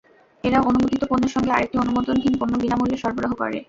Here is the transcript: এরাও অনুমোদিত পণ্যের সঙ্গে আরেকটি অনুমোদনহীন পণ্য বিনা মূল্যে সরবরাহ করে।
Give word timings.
এরাও 0.43 0.67
অনুমোদিত 0.69 1.01
পণ্যের 1.09 1.33
সঙ্গে 1.35 1.51
আরেকটি 1.51 1.75
অনুমোদনহীন 1.77 2.33
পণ্য 2.39 2.53
বিনা 2.61 2.75
মূল্যে 2.79 2.97
সরবরাহ 2.97 3.31
করে। 3.33 3.57